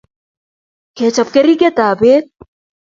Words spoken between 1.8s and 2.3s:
ab beek